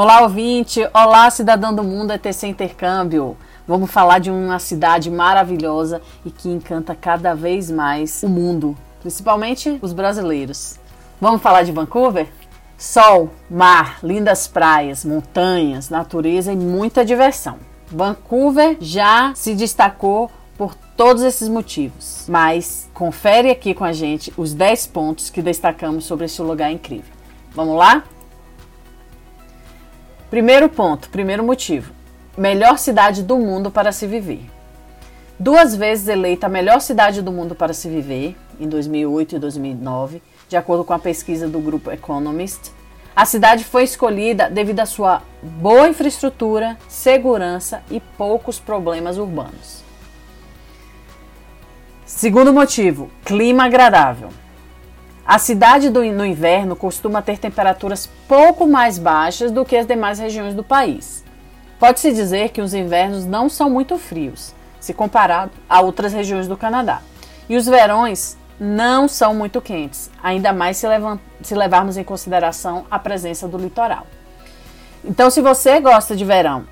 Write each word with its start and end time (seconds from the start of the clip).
Olá, 0.00 0.22
ouvinte! 0.22 0.88
Olá, 0.94 1.28
cidadão 1.28 1.74
do 1.74 1.82
mundo 1.82 2.12
ETC 2.12 2.46
Intercâmbio! 2.46 3.36
Vamos 3.66 3.90
falar 3.90 4.20
de 4.20 4.30
uma 4.30 4.60
cidade 4.60 5.10
maravilhosa 5.10 6.00
e 6.24 6.30
que 6.30 6.48
encanta 6.48 6.94
cada 6.94 7.34
vez 7.34 7.68
mais 7.68 8.22
o 8.22 8.28
mundo, 8.28 8.76
principalmente 9.00 9.76
os 9.82 9.92
brasileiros. 9.92 10.78
Vamos 11.20 11.42
falar 11.42 11.64
de 11.64 11.72
Vancouver? 11.72 12.28
Sol, 12.78 13.28
mar, 13.50 13.98
lindas 14.00 14.46
praias, 14.46 15.04
montanhas, 15.04 15.90
natureza 15.90 16.52
e 16.52 16.56
muita 16.56 17.04
diversão. 17.04 17.58
Vancouver 17.88 18.76
já 18.80 19.32
se 19.34 19.52
destacou 19.52 20.30
por 20.56 20.76
todos 20.96 21.24
esses 21.24 21.48
motivos, 21.48 22.24
mas 22.28 22.88
confere 22.94 23.50
aqui 23.50 23.74
com 23.74 23.82
a 23.82 23.92
gente 23.92 24.32
os 24.36 24.54
10 24.54 24.86
pontos 24.86 25.28
que 25.28 25.42
destacamos 25.42 26.04
sobre 26.04 26.26
esse 26.26 26.40
lugar 26.40 26.70
incrível. 26.70 27.10
Vamos 27.52 27.76
lá? 27.76 28.04
Primeiro 30.30 30.68
ponto, 30.68 31.08
primeiro 31.08 31.42
motivo: 31.42 31.92
melhor 32.36 32.78
cidade 32.78 33.22
do 33.22 33.38
mundo 33.38 33.70
para 33.70 33.92
se 33.92 34.06
viver. 34.06 34.42
Duas 35.38 35.74
vezes 35.74 36.08
eleita 36.08 36.46
a 36.46 36.50
melhor 36.50 36.80
cidade 36.80 37.22
do 37.22 37.32
mundo 37.32 37.54
para 37.54 37.72
se 37.72 37.88
viver, 37.88 38.36
em 38.60 38.68
2008 38.68 39.36
e 39.36 39.38
2009, 39.38 40.22
de 40.48 40.56
acordo 40.56 40.84
com 40.84 40.92
a 40.92 40.98
pesquisa 40.98 41.48
do 41.48 41.60
grupo 41.60 41.90
Economist, 41.90 42.72
a 43.14 43.24
cidade 43.24 43.64
foi 43.64 43.84
escolhida 43.84 44.50
devido 44.50 44.80
à 44.80 44.86
sua 44.86 45.22
boa 45.42 45.88
infraestrutura, 45.88 46.76
segurança 46.88 47.82
e 47.90 47.98
poucos 47.98 48.60
problemas 48.60 49.18
urbanos. 49.18 49.82
Segundo 52.04 52.52
motivo, 52.52 53.10
clima 53.24 53.64
agradável. 53.64 54.28
A 55.28 55.38
cidade 55.38 55.90
do, 55.90 56.02
no 56.04 56.24
inverno 56.24 56.74
costuma 56.74 57.20
ter 57.20 57.36
temperaturas 57.36 58.08
pouco 58.26 58.66
mais 58.66 58.98
baixas 58.98 59.50
do 59.50 59.62
que 59.62 59.76
as 59.76 59.84
demais 59.84 60.18
regiões 60.18 60.54
do 60.54 60.64
país. 60.64 61.22
Pode-se 61.78 62.14
dizer 62.14 62.48
que 62.48 62.62
os 62.62 62.72
invernos 62.72 63.26
não 63.26 63.46
são 63.50 63.68
muito 63.68 63.98
frios, 63.98 64.54
se 64.80 64.94
comparado 64.94 65.52
a 65.68 65.82
outras 65.82 66.14
regiões 66.14 66.48
do 66.48 66.56
Canadá. 66.56 67.02
E 67.46 67.58
os 67.58 67.66
verões 67.66 68.38
não 68.58 69.06
são 69.06 69.34
muito 69.34 69.60
quentes, 69.60 70.10
ainda 70.22 70.50
mais 70.50 70.78
se, 70.78 70.86
se 71.42 71.54
levarmos 71.54 71.98
em 71.98 72.04
consideração 72.04 72.86
a 72.90 72.98
presença 72.98 73.46
do 73.46 73.58
litoral. 73.58 74.06
Então, 75.04 75.28
se 75.28 75.42
você 75.42 75.78
gosta 75.78 76.16
de 76.16 76.24
verão, 76.24 76.64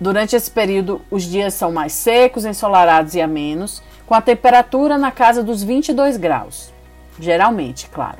durante 0.00 0.34
esse 0.34 0.50
período 0.50 1.00
os 1.12 1.22
dias 1.22 1.54
são 1.54 1.70
mais 1.70 1.92
secos, 1.92 2.44
ensolarados 2.44 3.14
e 3.14 3.20
amenos, 3.20 3.80
com 4.04 4.14
a 4.14 4.20
temperatura 4.20 4.98
na 4.98 5.12
casa 5.12 5.44
dos 5.44 5.62
22 5.62 6.16
graus 6.16 6.72
geralmente, 7.20 7.88
claro. 7.88 8.18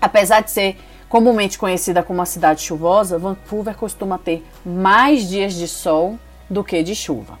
Apesar 0.00 0.42
de 0.42 0.50
ser 0.50 0.76
comumente 1.08 1.58
conhecida 1.58 2.02
como 2.02 2.18
uma 2.18 2.26
cidade 2.26 2.62
chuvosa, 2.62 3.18
Vancouver 3.18 3.74
costuma 3.74 4.18
ter 4.18 4.46
mais 4.64 5.28
dias 5.28 5.54
de 5.54 5.66
sol 5.66 6.18
do 6.48 6.62
que 6.62 6.82
de 6.82 6.94
chuva. 6.94 7.38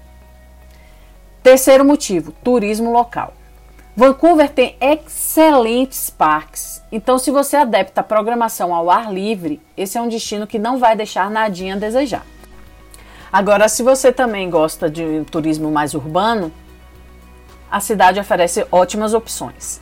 Terceiro 1.42 1.84
motivo: 1.84 2.32
turismo 2.42 2.92
local. 2.92 3.34
Vancouver 3.96 4.48
tem 4.48 4.76
excelentes 4.80 6.08
parques, 6.08 6.80
então 6.92 7.18
se 7.18 7.32
você 7.32 7.56
adepta 7.56 8.00
a 8.00 8.04
programação 8.04 8.72
ao 8.72 8.90
ar 8.90 9.12
livre, 9.12 9.60
esse 9.76 9.98
é 9.98 10.00
um 10.00 10.08
destino 10.08 10.46
que 10.46 10.56
não 10.58 10.78
vai 10.78 10.94
deixar 10.94 11.28
nadinha 11.28 11.74
a 11.74 11.78
desejar. 11.78 12.24
Agora, 13.32 13.68
se 13.68 13.82
você 13.82 14.12
também 14.12 14.48
gosta 14.48 14.88
de 14.88 15.02
um 15.02 15.24
turismo 15.24 15.70
mais 15.70 15.94
urbano, 15.94 16.52
a 17.70 17.80
cidade 17.80 18.20
oferece 18.20 18.64
ótimas 18.70 19.12
opções. 19.14 19.80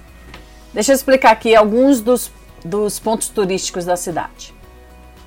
Deixa 0.77 0.93
eu 0.93 0.95
explicar 0.95 1.31
aqui 1.31 1.57
alguns 1.57 2.03
dos, 2.03 2.31
dos 2.63 2.99
pontos 2.99 3.31
turísticos 3.31 3.87
da 3.87 3.97
cidade. 3.97 4.55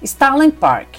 Starling 0.03 0.51
Park, 0.51 0.97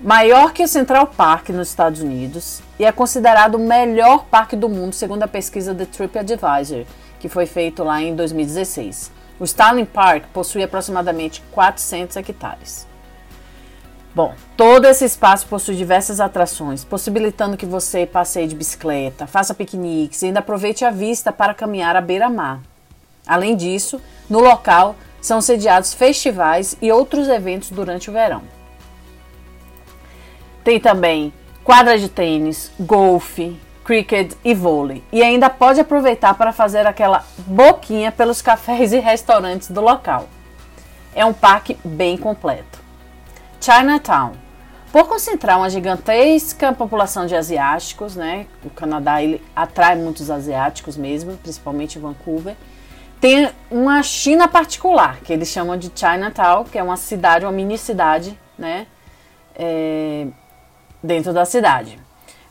maior 0.00 0.52
que 0.52 0.62
o 0.62 0.68
Central 0.68 1.08
Park 1.08 1.48
nos 1.48 1.70
Estados 1.70 2.00
Unidos 2.00 2.62
e 2.78 2.84
é 2.84 2.92
considerado 2.92 3.56
o 3.56 3.58
melhor 3.58 4.26
parque 4.26 4.54
do 4.54 4.68
mundo 4.68 4.92
segundo 4.92 5.24
a 5.24 5.26
pesquisa 5.26 5.74
The 5.74 5.86
TripAdvisor, 5.86 6.84
que 7.18 7.28
foi 7.28 7.46
feito 7.46 7.82
lá 7.82 8.00
em 8.00 8.14
2016. 8.14 9.10
O 9.40 9.44
Starling 9.44 9.86
Park 9.86 10.26
possui 10.32 10.62
aproximadamente 10.62 11.42
400 11.50 12.16
hectares. 12.16 12.86
Bom, 14.14 14.34
todo 14.56 14.84
esse 14.84 15.04
espaço 15.04 15.48
possui 15.48 15.74
diversas 15.74 16.20
atrações, 16.20 16.84
possibilitando 16.84 17.56
que 17.56 17.66
você 17.66 18.06
passeie 18.06 18.46
de 18.46 18.54
bicicleta, 18.54 19.26
faça 19.26 19.52
piqueniques 19.52 20.22
e 20.22 20.26
ainda 20.26 20.38
aproveite 20.38 20.84
a 20.84 20.92
vista 20.92 21.32
para 21.32 21.54
caminhar 21.54 21.96
à 21.96 22.00
beira-mar. 22.00 22.60
Além 23.30 23.54
disso, 23.54 24.02
no 24.28 24.40
local 24.40 24.96
são 25.20 25.40
sediados 25.40 25.94
festivais 25.94 26.76
e 26.82 26.90
outros 26.90 27.28
eventos 27.28 27.70
durante 27.70 28.10
o 28.10 28.12
verão. 28.12 28.42
Tem 30.64 30.80
também 30.80 31.32
quadra 31.62 31.96
de 31.96 32.08
tênis, 32.08 32.72
golfe, 32.80 33.56
cricket 33.84 34.32
e 34.44 34.52
vôlei. 34.52 35.04
E 35.12 35.22
ainda 35.22 35.48
pode 35.48 35.78
aproveitar 35.78 36.34
para 36.34 36.52
fazer 36.52 36.88
aquela 36.88 37.24
boquinha 37.46 38.10
pelos 38.10 38.42
cafés 38.42 38.92
e 38.92 38.98
restaurantes 38.98 39.70
do 39.70 39.80
local. 39.80 40.28
É 41.14 41.24
um 41.24 41.32
parque 41.32 41.78
bem 41.84 42.16
completo. 42.16 42.80
Chinatown. 43.60 44.32
Por 44.90 45.06
concentrar 45.06 45.56
uma 45.56 45.70
gigantesca 45.70 46.72
população 46.72 47.26
de 47.26 47.36
asiáticos, 47.36 48.16
né? 48.16 48.48
O 48.64 48.70
Canadá 48.70 49.22
ele 49.22 49.40
atrai 49.54 49.94
muitos 49.94 50.32
asiáticos 50.32 50.96
mesmo, 50.96 51.36
principalmente 51.36 51.96
Vancouver 51.96 52.56
tem 53.20 53.50
uma 53.70 54.02
China 54.02 54.48
particular, 54.48 55.18
que 55.20 55.32
eles 55.32 55.48
chamam 55.48 55.76
de 55.76 55.92
Chinatown, 55.94 56.64
que 56.64 56.78
é 56.78 56.82
uma 56.82 56.96
cidade, 56.96 57.44
uma 57.44 57.52
mini 57.52 57.76
cidade, 57.76 58.38
né? 58.58 58.86
É, 59.54 60.26
dentro 61.02 61.32
da 61.32 61.44
cidade. 61.44 61.98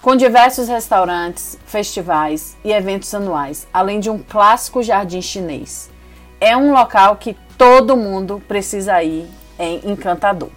Com 0.02 0.16
diversos 0.16 0.70
restaurantes, 0.70 1.58
festivais 1.66 2.56
e 2.64 2.72
eventos 2.72 3.14
anuais, 3.14 3.68
além 3.74 4.00
de 4.00 4.10
um 4.10 4.20
clássico 4.20 4.84
jardim 4.84 5.22
chinês. 5.22 5.90
É 6.40 6.56
um 6.56 6.72
local 6.72 7.18
que 7.18 7.36
todo 7.58 7.98
mundo 7.98 8.42
precisa 8.48 9.04
ir 9.04 9.28
em 9.58 9.92
encantador. 9.92 10.50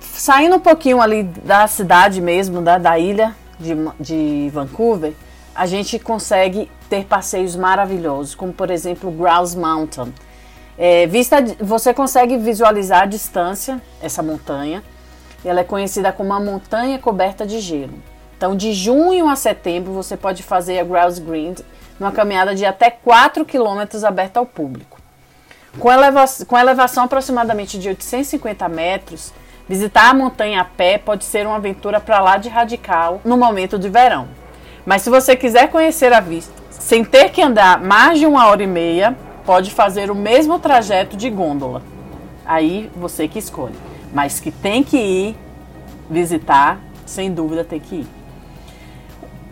Saindo 0.00 0.56
um 0.56 0.60
pouquinho 0.60 1.00
ali 1.00 1.24
da 1.24 1.66
cidade 1.66 2.20
mesmo, 2.20 2.62
da, 2.62 2.78
da 2.78 2.98
ilha 2.98 3.34
de, 3.58 3.74
de 3.98 4.50
Vancouver, 4.50 5.12
a 5.54 5.66
gente 5.66 5.98
consegue 5.98 6.70
ter 6.88 7.04
passeios 7.04 7.56
maravilhosos, 7.56 8.34
como 8.34 8.52
por 8.52 8.70
exemplo 8.70 9.10
Grouse 9.10 9.56
Mountain. 9.56 10.12
É, 10.78 11.06
vista, 11.06 11.36
você 11.60 11.92
consegue 11.92 12.36
visualizar 12.36 13.02
a 13.02 13.06
distância 13.06 13.80
essa 14.00 14.22
montanha. 14.22 14.82
Ela 15.44 15.60
é 15.60 15.64
conhecida 15.64 16.12
como 16.12 16.30
uma 16.30 16.40
montanha 16.40 16.98
coberta 16.98 17.46
de 17.46 17.60
gelo. 17.60 17.94
Então, 18.36 18.56
de 18.56 18.72
junho 18.72 19.28
a 19.28 19.36
setembro, 19.36 19.92
você 19.92 20.16
pode 20.16 20.42
fazer 20.42 20.78
a 20.78 20.84
Grouse 20.84 21.20
Green 21.20 21.54
numa 21.98 22.10
caminhada 22.10 22.54
de 22.54 22.64
até 22.64 22.90
4 22.90 23.44
quilômetros 23.44 24.04
aberta 24.04 24.40
ao 24.40 24.46
público. 24.46 25.00
Com, 25.78 25.90
eleva 25.90 26.24
com 26.46 26.58
elevação 26.58 27.04
aproximadamente 27.04 27.78
de 27.78 27.88
850 27.88 28.68
metros, 28.68 29.32
visitar 29.68 30.10
a 30.10 30.14
montanha 30.14 30.60
a 30.60 30.64
pé 30.64 30.98
pode 30.98 31.24
ser 31.24 31.46
uma 31.46 31.56
aventura 31.56 32.00
para 32.00 32.20
lá 32.20 32.36
de 32.36 32.48
radical 32.48 33.20
no 33.24 33.36
momento 33.36 33.78
de 33.78 33.88
verão. 33.88 34.41
Mas 34.84 35.02
se 35.02 35.10
você 35.10 35.36
quiser 35.36 35.68
conhecer 35.68 36.12
a 36.12 36.20
vista 36.20 36.52
sem 36.70 37.04
ter 37.04 37.30
que 37.30 37.40
andar 37.40 37.80
mais 37.80 38.18
de 38.18 38.26
uma 38.26 38.46
hora 38.48 38.62
e 38.62 38.66
meia, 38.66 39.16
pode 39.44 39.70
fazer 39.70 40.10
o 40.10 40.14
mesmo 40.14 40.58
trajeto 40.58 41.16
de 41.16 41.30
gôndola. 41.30 41.82
Aí 42.44 42.90
você 42.96 43.28
que 43.28 43.38
escolhe. 43.38 43.76
Mas 44.12 44.40
que 44.40 44.50
tem 44.50 44.82
que 44.82 44.96
ir 44.96 45.36
visitar, 46.10 46.80
sem 47.06 47.32
dúvida 47.32 47.64
tem 47.64 47.80
que 47.80 47.96
ir. 47.96 48.06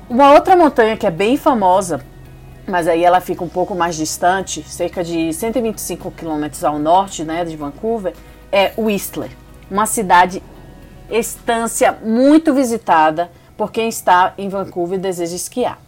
Uma 0.09 0.33
outra 0.33 0.57
montanha 0.57 0.97
que 0.97 1.07
é 1.07 1.11
bem 1.11 1.37
famosa, 1.37 2.05
mas 2.67 2.89
aí 2.89 3.05
ela 3.05 3.21
fica 3.21 3.45
um 3.45 3.49
pouco 3.49 3.75
mais 3.75 3.95
distante, 3.95 4.63
cerca 4.65 5.05
de 5.05 5.33
125 5.33 6.11
quilômetros 6.11 6.65
ao 6.65 6.79
norte 6.79 7.25
né, 7.25 7.45
de 7.45 7.57
Vancouver, 7.57 8.13
é 8.51 8.73
Whistler, 8.77 9.31
uma 9.71 9.87
cidade 9.87 10.43
estância 11.09 11.97
muito 12.03 12.53
visitada 12.53 13.31
por 13.61 13.71
quem 13.71 13.91
está 13.91 14.33
em 14.39 14.49
Vancouver 14.49 14.99
e 14.99 15.03
deseja 15.03 15.37
esquiar. 15.37 15.79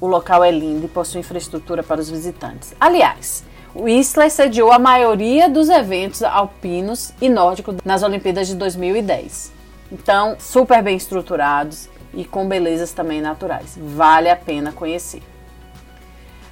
O 0.00 0.06
local 0.08 0.42
é 0.42 0.50
lindo 0.50 0.86
e 0.86 0.88
possui 0.88 1.20
infraestrutura 1.20 1.80
para 1.80 2.00
os 2.00 2.10
visitantes. 2.10 2.74
Aliás, 2.80 3.44
Whistler 3.72 4.28
sediou 4.28 4.72
a 4.72 4.80
maioria 4.80 5.48
dos 5.48 5.68
eventos 5.68 6.24
alpinos 6.24 7.12
e 7.20 7.28
nórdicos 7.28 7.76
nas 7.84 8.02
Olimpíadas 8.02 8.48
de 8.48 8.56
2010. 8.56 9.52
Então, 9.92 10.34
super 10.40 10.82
bem 10.82 10.96
estruturados 10.96 11.88
e 12.12 12.24
com 12.24 12.48
belezas 12.48 12.90
também 12.90 13.20
naturais. 13.20 13.78
Vale 13.80 14.28
a 14.28 14.34
pena 14.34 14.72
conhecer. 14.72 15.22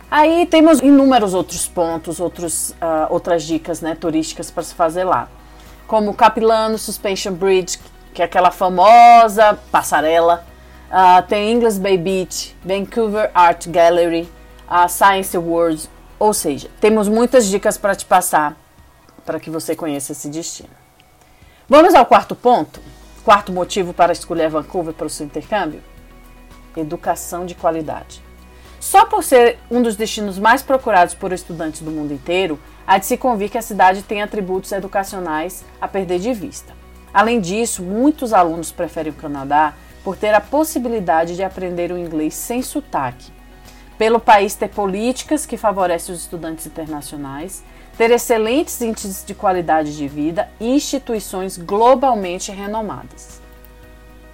Aí 0.08 0.46
temos 0.46 0.78
inúmeros 0.78 1.34
outros 1.34 1.66
pontos, 1.66 2.20
outros, 2.20 2.70
uh, 2.70 3.10
outras 3.10 3.42
dicas 3.42 3.80
né, 3.80 3.96
turísticas 3.96 4.48
para 4.48 4.62
se 4.62 4.76
fazer 4.76 5.02
lá. 5.02 5.28
Como 5.88 6.14
Capilano 6.14 6.78
Suspension 6.78 7.32
Bridge, 7.32 7.80
que 8.14 8.22
é 8.22 8.26
aquela 8.26 8.52
famosa 8.52 9.58
passarela 9.72 10.51
Uh, 10.92 11.26
tem 11.26 11.50
English 11.50 11.80
Bay 11.80 11.96
Beach, 11.96 12.54
Vancouver 12.62 13.30
Art 13.32 13.66
Gallery, 13.66 14.28
a 14.68 14.86
Science 14.88 15.34
World, 15.38 15.88
ou 16.18 16.34
seja, 16.34 16.68
temos 16.82 17.08
muitas 17.08 17.46
dicas 17.46 17.78
para 17.78 17.94
te 17.94 18.04
passar 18.04 18.54
para 19.24 19.40
que 19.40 19.48
você 19.48 19.74
conheça 19.74 20.12
esse 20.12 20.28
destino. 20.28 20.68
Vamos 21.66 21.94
ao 21.94 22.04
quarto 22.04 22.36
ponto? 22.36 22.78
Quarto 23.24 23.50
motivo 23.50 23.94
para 23.94 24.12
escolher 24.12 24.50
Vancouver 24.50 24.92
para 24.92 25.06
o 25.06 25.10
seu 25.10 25.24
intercâmbio? 25.24 25.80
Educação 26.76 27.46
de 27.46 27.54
qualidade. 27.54 28.22
Só 28.78 29.06
por 29.06 29.24
ser 29.24 29.58
um 29.70 29.80
dos 29.80 29.96
destinos 29.96 30.38
mais 30.38 30.60
procurados 30.60 31.14
por 31.14 31.32
estudantes 31.32 31.80
do 31.80 31.90
mundo 31.90 32.12
inteiro, 32.12 32.60
há 32.86 32.98
de 32.98 33.06
se 33.06 33.16
convir 33.16 33.48
que 33.48 33.56
a 33.56 33.62
cidade 33.62 34.02
tem 34.02 34.20
atributos 34.20 34.70
educacionais 34.72 35.64
a 35.80 35.88
perder 35.88 36.18
de 36.18 36.34
vista. 36.34 36.74
Além 37.14 37.40
disso, 37.40 37.82
muitos 37.82 38.34
alunos 38.34 38.70
preferem 38.70 39.10
o 39.10 39.16
Canadá 39.16 39.72
por 40.02 40.16
ter 40.16 40.34
a 40.34 40.40
possibilidade 40.40 41.36
de 41.36 41.42
aprender 41.42 41.92
o 41.92 41.98
inglês 41.98 42.34
sem 42.34 42.62
sotaque, 42.62 43.32
pelo 43.96 44.18
país 44.18 44.54
ter 44.54 44.68
políticas 44.68 45.46
que 45.46 45.56
favorecem 45.56 46.14
os 46.14 46.22
estudantes 46.22 46.66
internacionais, 46.66 47.62
ter 47.96 48.10
excelentes 48.10 48.80
índices 48.80 49.24
de 49.24 49.34
qualidade 49.34 49.96
de 49.96 50.08
vida 50.08 50.48
e 50.58 50.68
instituições 50.68 51.56
globalmente 51.56 52.50
renomadas. 52.50 53.40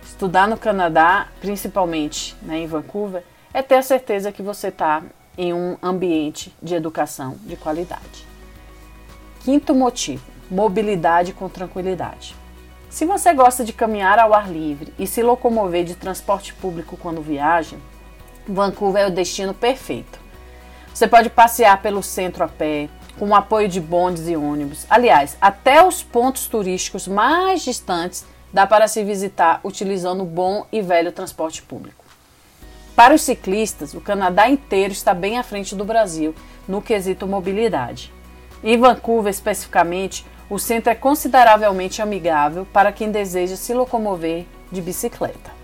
Estudar 0.02 0.48
no 0.48 0.56
Canadá, 0.56 1.28
principalmente 1.40 2.34
né, 2.42 2.58
em 2.58 2.66
Vancouver, 2.66 3.22
é 3.52 3.62
ter 3.62 3.76
a 3.76 3.82
certeza 3.82 4.32
que 4.32 4.42
você 4.42 4.68
está 4.68 5.02
em 5.36 5.52
um 5.52 5.76
ambiente 5.82 6.54
de 6.62 6.74
educação 6.74 7.36
de 7.44 7.56
qualidade. 7.56 8.26
Quinto 9.44 9.74
motivo: 9.74 10.24
mobilidade 10.50 11.32
com 11.32 11.48
tranquilidade. 11.48 12.34
Se 12.90 13.04
você 13.04 13.34
gosta 13.34 13.64
de 13.64 13.72
caminhar 13.72 14.18
ao 14.18 14.32
ar 14.32 14.50
livre 14.50 14.94
e 14.98 15.06
se 15.06 15.22
locomover 15.22 15.84
de 15.84 15.94
transporte 15.94 16.54
público 16.54 16.96
quando 16.96 17.20
viaja, 17.20 17.76
Vancouver 18.46 19.02
é 19.02 19.06
o 19.06 19.14
destino 19.14 19.52
perfeito. 19.52 20.18
Você 20.94 21.06
pode 21.06 21.28
passear 21.28 21.82
pelo 21.82 22.02
centro 22.02 22.42
a 22.42 22.48
pé, 22.48 22.88
com 23.18 23.28
o 23.28 23.34
apoio 23.34 23.68
de 23.68 23.80
bondes 23.80 24.26
e 24.26 24.36
ônibus. 24.36 24.86
Aliás, 24.88 25.36
até 25.40 25.84
os 25.84 26.02
pontos 26.02 26.46
turísticos 26.46 27.06
mais 27.06 27.62
distantes 27.62 28.24
dá 28.52 28.66
para 28.66 28.88
se 28.88 29.04
visitar 29.04 29.60
utilizando 29.62 30.22
o 30.22 30.26
bom 30.26 30.66
e 30.72 30.80
velho 30.80 31.12
transporte 31.12 31.60
público. 31.62 32.04
Para 32.96 33.14
os 33.14 33.20
ciclistas, 33.20 33.92
o 33.92 34.00
Canadá 34.00 34.48
inteiro 34.48 34.92
está 34.92 35.12
bem 35.12 35.38
à 35.38 35.42
frente 35.42 35.76
do 35.76 35.84
Brasil 35.84 36.34
no 36.66 36.80
quesito 36.80 37.26
mobilidade. 37.26 38.12
Em 38.64 38.78
Vancouver, 38.78 39.30
especificamente, 39.30 40.24
o 40.50 40.58
centro 40.58 40.90
é 40.90 40.94
consideravelmente 40.94 42.00
amigável 42.00 42.66
para 42.72 42.92
quem 42.92 43.10
deseja 43.10 43.56
se 43.56 43.74
locomover 43.74 44.46
de 44.72 44.80
bicicleta. 44.80 45.58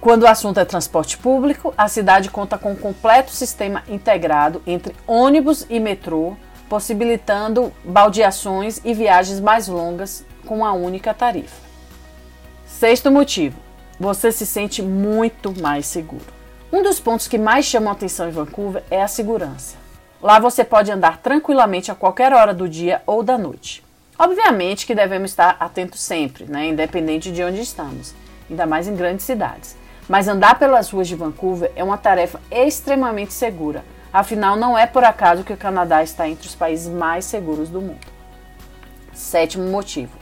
Quando 0.00 0.24
o 0.24 0.26
assunto 0.26 0.58
é 0.58 0.64
transporte 0.64 1.16
público, 1.16 1.72
a 1.76 1.86
cidade 1.86 2.28
conta 2.28 2.58
com 2.58 2.72
um 2.72 2.76
completo 2.76 3.30
sistema 3.30 3.84
integrado 3.86 4.60
entre 4.66 4.96
ônibus 5.06 5.64
e 5.70 5.78
metrô, 5.78 6.36
possibilitando 6.68 7.72
baldeações 7.84 8.80
e 8.84 8.94
viagens 8.94 9.38
mais 9.38 9.68
longas 9.68 10.24
com 10.44 10.56
uma 10.56 10.72
única 10.72 11.14
tarifa. 11.14 11.54
Sexto 12.66 13.12
motivo: 13.12 13.56
você 14.00 14.32
se 14.32 14.44
sente 14.44 14.82
muito 14.82 15.54
mais 15.60 15.86
seguro. 15.86 16.26
Um 16.72 16.82
dos 16.82 16.98
pontos 16.98 17.28
que 17.28 17.38
mais 17.38 17.66
chamam 17.66 17.90
a 17.90 17.92
atenção 17.92 18.28
em 18.28 18.32
Vancouver 18.32 18.82
é 18.90 19.02
a 19.02 19.06
segurança. 19.06 19.81
Lá 20.22 20.38
você 20.38 20.62
pode 20.62 20.92
andar 20.92 21.18
tranquilamente 21.18 21.90
a 21.90 21.96
qualquer 21.96 22.32
hora 22.32 22.54
do 22.54 22.68
dia 22.68 23.02
ou 23.06 23.24
da 23.24 23.36
noite. 23.36 23.82
Obviamente 24.16 24.86
que 24.86 24.94
devemos 24.94 25.32
estar 25.32 25.56
atentos 25.58 26.00
sempre, 26.00 26.44
né, 26.44 26.68
independente 26.68 27.32
de 27.32 27.42
onde 27.42 27.60
estamos, 27.60 28.14
ainda 28.48 28.64
mais 28.64 28.86
em 28.86 28.94
grandes 28.94 29.26
cidades. 29.26 29.76
Mas 30.08 30.28
andar 30.28 30.60
pelas 30.60 30.88
ruas 30.90 31.08
de 31.08 31.16
Vancouver 31.16 31.72
é 31.74 31.82
uma 31.82 31.98
tarefa 31.98 32.40
extremamente 32.52 33.32
segura. 33.32 33.84
Afinal, 34.12 34.54
não 34.54 34.78
é 34.78 34.86
por 34.86 35.02
acaso 35.02 35.42
que 35.42 35.52
o 35.52 35.56
Canadá 35.56 36.04
está 36.04 36.28
entre 36.28 36.46
os 36.46 36.54
países 36.54 36.86
mais 36.86 37.24
seguros 37.24 37.68
do 37.68 37.80
mundo. 37.80 38.06
Sétimo 39.12 39.64
motivo: 39.70 40.16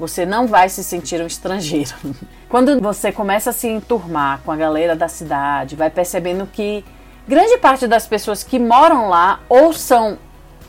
você 0.00 0.26
não 0.26 0.48
vai 0.48 0.68
se 0.68 0.82
sentir 0.82 1.20
um 1.20 1.26
estrangeiro. 1.26 1.94
Quando 2.48 2.80
você 2.80 3.12
começa 3.12 3.50
a 3.50 3.52
se 3.52 3.68
enturmar 3.68 4.40
com 4.44 4.50
a 4.50 4.56
galera 4.56 4.96
da 4.96 5.06
cidade, 5.06 5.76
vai 5.76 5.90
percebendo 5.90 6.46
que 6.46 6.84
grande 7.28 7.58
parte 7.58 7.86
das 7.86 8.06
pessoas 8.06 8.42
que 8.42 8.58
moram 8.58 9.10
lá 9.10 9.40
ou 9.50 9.74
são 9.74 10.18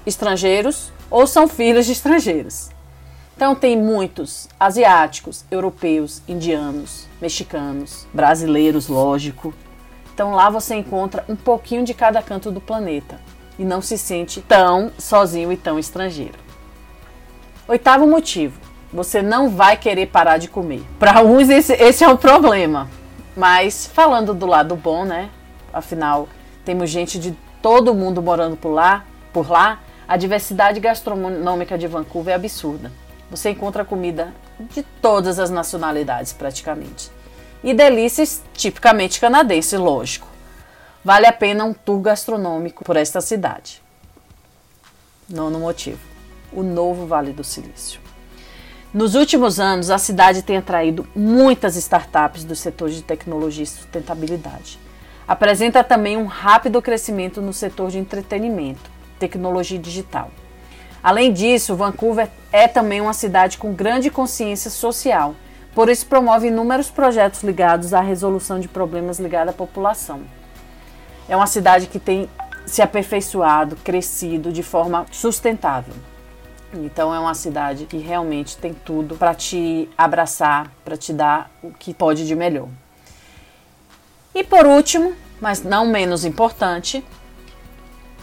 estrangeiros 0.06 0.92
ou 1.10 1.26
são 1.26 1.48
filhos 1.48 1.86
de 1.86 1.94
estrangeiros. 1.94 2.70
Então 3.34 3.56
tem 3.56 3.78
muitos 3.78 4.50
asiáticos, 4.60 5.46
europeus, 5.50 6.22
indianos, 6.28 7.08
mexicanos, 7.22 8.06
brasileiros, 8.14 8.90
lógico. 8.90 9.54
Então 10.14 10.32
lá 10.32 10.50
você 10.50 10.76
encontra 10.76 11.24
um 11.30 11.36
pouquinho 11.36 11.86
de 11.86 11.94
cada 11.94 12.22
canto 12.22 12.52
do 12.52 12.60
planeta 12.60 13.22
e 13.58 13.64
não 13.64 13.82
se 13.82 13.98
sente 13.98 14.42
tão 14.42 14.92
sozinho 15.00 15.54
e 15.54 15.58
tão 15.58 15.80
estrangeiro. 15.80 16.38
Oitavo 17.70 18.06
motivo: 18.06 18.60
você 18.92 19.22
não 19.22 19.50
vai 19.50 19.78
querer 19.78 20.08
parar 20.08 20.38
de 20.38 20.50
comer. 20.50 20.84
Para 21.00 21.22
uns 21.22 21.50
esse, 21.50 21.72
esse 21.72 22.04
é 22.04 22.10
o 22.10 22.18
problema. 22.18 22.90
Mas 23.34 23.86
falando 23.86 24.34
do 24.34 24.46
lado 24.46 24.76
bom, 24.76 25.06
né? 25.06 25.30
Afinal, 25.72 26.28
temos 26.70 26.92
gente 26.92 27.18
de 27.18 27.36
todo 27.64 27.96
mundo 27.96 28.22
morando 28.22 28.56
por 28.56 28.70
lá, 28.70 29.04
por 29.34 29.50
lá. 29.50 29.80
A 30.08 30.16
diversidade 30.16 30.80
gastronômica 30.80 31.80
de 31.80 31.88
Vancouver 31.88 32.32
é 32.32 32.36
absurda. 32.36 32.92
Você 33.32 33.50
encontra 33.50 33.84
comida 33.84 34.32
de 34.60 34.84
todas 35.02 35.40
as 35.40 35.50
nacionalidades 35.50 36.32
praticamente. 36.32 37.10
E 37.64 37.74
delícias 37.74 38.44
tipicamente 38.54 39.20
canadenses, 39.20 39.80
lógico. 39.80 40.28
Vale 41.04 41.26
a 41.26 41.34
pena 41.34 41.66
um 41.66 41.74
tour 41.74 42.02
gastronômico 42.02 42.84
por 42.84 42.96
esta 42.96 43.20
cidade. 43.20 43.82
Nono 45.28 45.58
motivo: 45.58 46.02
o 46.54 46.62
novo 46.62 47.08
Vale 47.08 47.34
do 47.34 47.44
Silício. 47.44 48.00
Nos 48.94 49.16
últimos 49.16 49.60
anos, 49.60 49.90
a 49.90 49.98
cidade 49.98 50.44
tem 50.44 50.58
atraído 50.58 51.08
muitas 51.16 51.76
startups 51.76 52.44
do 52.44 52.56
setor 52.56 52.92
de 52.92 53.02
tecnologia 53.02 53.64
e 53.64 53.68
sustentabilidade. 53.68 54.78
Apresenta 55.30 55.84
também 55.84 56.18
um 56.18 56.26
rápido 56.26 56.82
crescimento 56.82 57.40
no 57.40 57.54
setor 57.54 57.92
de 57.92 58.00
entretenimento, 58.00 58.90
tecnologia 59.20 59.78
digital. 59.78 60.32
Além 61.04 61.32
disso, 61.32 61.76
Vancouver 61.76 62.28
é 62.52 62.68
também 62.68 63.00
uma 63.00 63.14
cidade 63.14 63.60
com 63.60 63.72
grande 63.72 64.10
consciência 64.10 64.72
social, 64.72 65.36
por 65.76 65.88
isso 65.88 66.08
promove 66.08 66.48
inúmeros 66.48 66.90
projetos 66.90 67.44
ligados 67.44 67.94
à 67.94 68.02
resolução 68.02 68.60
de 68.60 68.68
problemas 68.68 69.20
ligados 69.20 69.54
à 69.54 69.56
população. 69.56 70.22
É 71.28 71.36
uma 71.36 71.46
cidade 71.46 71.86
que 71.86 72.00
tem 72.00 72.28
se 72.66 72.82
aperfeiçoado, 72.82 73.76
crescido 73.76 74.52
de 74.52 74.64
forma 74.64 75.06
sustentável. 75.12 75.94
Então 76.74 77.14
é 77.14 77.20
uma 77.20 77.36
cidade 77.36 77.86
que 77.86 77.98
realmente 77.98 78.58
tem 78.58 78.74
tudo 78.74 79.16
para 79.16 79.36
te 79.36 79.88
abraçar, 79.96 80.72
para 80.84 80.98
te 80.98 81.14
dar 81.14 81.52
o 81.62 81.70
que 81.70 81.94
pode 81.94 82.26
de 82.26 82.36
melhor. 82.36 82.68
E 84.40 84.44
por 84.46 84.66
último, 84.66 85.12
mas 85.42 85.64
não 85.64 85.86
menos 85.86 86.24
importante, 86.24 87.04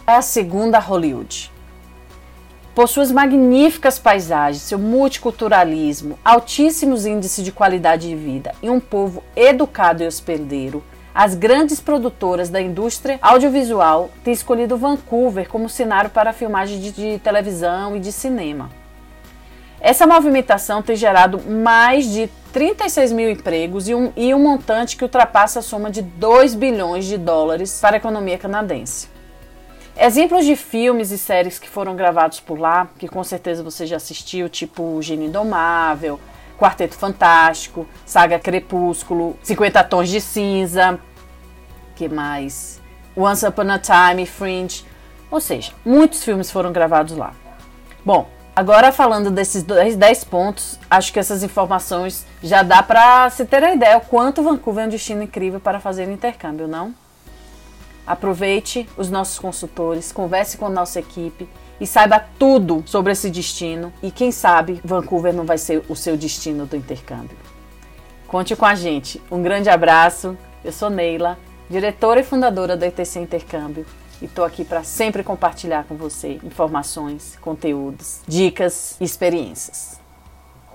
é 0.07 0.15
a 0.15 0.23
segunda 0.23 0.79
Hollywood. 0.79 1.53
Por 2.75 2.89
suas 2.89 3.13
magníficas 3.13 3.99
paisagens, 3.99 4.63
seu 4.63 4.79
multiculturalismo, 4.79 6.19
altíssimos 6.25 7.05
índices 7.05 7.45
de 7.45 7.53
qualidade 7.53 8.09
de 8.09 8.17
vida 8.17 8.55
e 8.63 8.71
um 8.71 8.81
povo 8.81 9.23
educado 9.37 10.03
e 10.03 10.07
hospedeiro, 10.07 10.83
as 11.15 11.35
grandes 11.35 11.81
produtoras 11.81 12.49
da 12.49 12.63
indústria 12.63 13.19
audiovisual 13.21 14.09
têm 14.25 14.33
escolhido 14.33 14.79
Vancouver 14.79 15.47
como 15.47 15.69
cenário 15.69 16.09
para 16.09 16.33
filmagem 16.33 16.81
de, 16.81 16.93
de 16.93 17.19
televisão 17.19 17.95
e 17.95 18.01
de 18.01 18.11
cinema. 18.11 18.71
Essa 19.79 20.07
movimentação 20.07 20.81
tem 20.81 20.97
gerado 20.97 21.39
mais 21.43 22.07
de 22.07 22.31
36 22.57 23.13
mil 23.13 23.29
empregos 23.29 23.87
e 23.87 23.95
um, 23.95 24.11
e 24.17 24.35
um 24.35 24.39
montante 24.39 24.97
que 24.97 25.05
ultrapassa 25.05 25.59
a 25.59 25.63
soma 25.63 25.91
de 25.91 26.01
2 26.01 26.55
bilhões 26.55 27.05
de 27.05 27.19
dólares 27.19 27.79
para 27.83 27.97
a 27.97 27.99
economia 27.99 28.39
canadense. 28.39 29.11
Exemplos 29.95 30.47
de 30.47 30.57
filmes 30.57 31.11
e 31.11 31.19
séries 31.19 31.59
que 31.59 31.69
foram 31.69 31.95
gravados 31.95 32.41
por 32.41 32.59
lá, 32.59 32.89
que 32.99 33.09
com 33.09 33.23
certeza 33.23 33.63
você 33.63 33.85
já 33.85 33.97
assistiu, 33.97 34.49
tipo 34.49 35.03
Gênio 35.03 35.29
Indomável, 35.29 36.19
Quarteto 36.59 36.95
Fantástico, 36.95 37.87
Saga 38.07 38.39
Crepúsculo, 38.39 39.37
50 39.43 39.85
Tons 39.85 40.09
de 40.09 40.19
Cinza, 40.23 40.99
que 41.95 42.09
mais? 42.09 42.81
Once 43.15 43.47
Upon 43.47 43.69
a 43.71 43.79
Time, 43.79 44.25
Fringe. 44.25 44.83
Ou 45.31 45.43
seja, 45.43 45.73
muitos 45.85 46.25
filmes 46.25 46.51
foram 46.51 46.73
gravados 46.73 47.19
lá. 47.19 47.35
Bom, 48.03 48.31
agora 48.57 48.91
falando 48.91 49.31
desses 49.31 49.63
10 49.63 50.25
pontos, 50.25 50.79
acho 50.91 51.13
que 51.13 51.19
essas 51.19 51.43
informações 51.43 52.25
já 52.43 52.63
dá 52.63 52.83
para 52.83 53.29
se 53.29 53.45
ter 53.45 53.63
a 53.63 53.75
ideia 53.75 53.99
o 53.99 54.01
quanto 54.01 54.43
Vancouver 54.43 54.85
é 54.85 54.87
um 54.87 54.91
destino 54.91 55.23
incrível 55.23 55.61
para 55.61 55.79
fazer 55.79 56.09
intercâmbio, 56.11 56.67
não? 56.67 56.95
Aproveite 58.07 58.89
os 58.97 59.11
nossos 59.11 59.39
consultores, 59.39 60.11
converse 60.11 60.57
com 60.57 60.67
a 60.67 60.71
nossa 60.71 60.99
equipe 60.99 61.47
e 61.79 61.87
saiba 61.87 62.25
tudo 62.39 62.83
sobre 62.87 63.13
esse 63.13 63.29
destino. 63.29 63.93
E 64.03 64.11
quem 64.11 64.33
sabe 64.33 64.81
Vancouver 64.83 65.35
não 65.35 65.45
vai 65.45 65.59
ser 65.59 65.85
o 65.89 65.95
seu 65.95 66.17
destino 66.17 66.65
do 66.65 66.77
intercâmbio. 66.77 67.37
Conte 68.27 68.57
com 68.57 68.65
a 68.65 68.75
gente. 68.75 69.21
Um 69.31 69.43
grande 69.43 69.69
abraço. 69.69 70.37
Eu 70.65 70.73
sou 70.73 70.89
Neila, 70.89 71.39
diretora 71.69 72.21
e 72.21 72.25
fundadora 72.25 72.77
da 72.77 72.87
ETC 72.87 73.19
Intercâmbio. 73.19 73.85
E 74.21 74.25
estou 74.27 74.45
aqui 74.45 74.65
para 74.65 74.83
sempre 74.83 75.23
compartilhar 75.23 75.85
com 75.85 75.97
você 75.97 76.41
informações, 76.43 77.37
conteúdos, 77.41 78.21
dicas 78.27 78.97
e 79.01 79.05
experiências. 79.05 80.01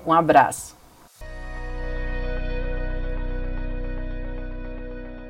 Um 0.06 0.14
abraço. 0.14 0.81